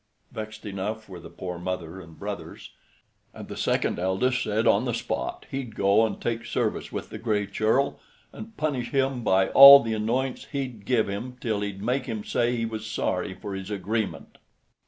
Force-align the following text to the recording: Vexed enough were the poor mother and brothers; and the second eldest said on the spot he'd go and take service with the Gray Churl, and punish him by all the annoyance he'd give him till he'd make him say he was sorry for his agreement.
Vexed 0.31 0.65
enough 0.65 1.07
were 1.07 1.19
the 1.19 1.29
poor 1.29 1.59
mother 1.59 1.99
and 2.01 2.17
brothers; 2.17 2.71
and 3.35 3.47
the 3.47 3.55
second 3.55 3.99
eldest 3.99 4.41
said 4.41 4.65
on 4.65 4.85
the 4.85 4.95
spot 4.95 5.45
he'd 5.51 5.75
go 5.75 6.03
and 6.07 6.19
take 6.19 6.43
service 6.43 6.91
with 6.91 7.11
the 7.11 7.19
Gray 7.19 7.45
Churl, 7.45 7.99
and 8.33 8.57
punish 8.57 8.89
him 8.89 9.23
by 9.23 9.49
all 9.49 9.79
the 9.83 9.93
annoyance 9.93 10.45
he'd 10.53 10.85
give 10.85 11.07
him 11.07 11.37
till 11.39 11.61
he'd 11.61 11.83
make 11.83 12.07
him 12.07 12.23
say 12.23 12.55
he 12.55 12.65
was 12.65 12.87
sorry 12.87 13.35
for 13.35 13.53
his 13.53 13.69
agreement. 13.69 14.39